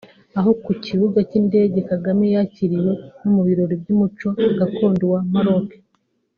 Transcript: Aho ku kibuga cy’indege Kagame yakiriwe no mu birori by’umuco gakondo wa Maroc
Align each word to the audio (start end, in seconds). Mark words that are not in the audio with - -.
Aho 0.39 0.51
ku 0.63 0.71
kibuga 0.85 1.19
cy’indege 1.29 1.77
Kagame 1.89 2.25
yakiriwe 2.35 2.91
no 3.21 3.29
mu 3.35 3.41
birori 3.47 3.75
by’umuco 3.81 4.27
gakondo 4.59 5.03
wa 5.13 5.19
Maroc 5.33 5.69